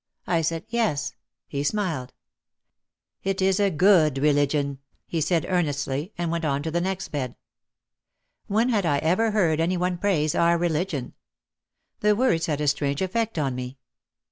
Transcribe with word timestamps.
I 0.25 0.41
said, 0.41 0.65
"Yes." 0.69 1.13
He 1.47 1.61
smiled. 1.63 2.11
"It 3.21 3.39
is 3.39 3.59
a 3.59 3.69
good 3.69 4.17
religion," 4.17 4.79
he 5.05 5.21
said 5.21 5.45
earnestly 5.47 6.11
and 6.17 6.31
went 6.31 6.43
on 6.43 6.63
to 6.63 6.71
the 6.71 6.81
next 6.81 7.09
bed. 7.09 7.35
When 8.47 8.69
had 8.69 8.83
I 8.83 8.97
ever 8.97 9.29
heard 9.29 9.59
any 9.59 9.77
one 9.77 9.99
praise 9.99 10.33
our 10.33 10.57
religion? 10.57 11.13
The 11.99 12.15
words 12.15 12.47
had 12.47 12.61
a 12.61 12.67
strange 12.67 13.03
effect 13.03 13.37
on 13.37 13.53
me. 13.53 13.77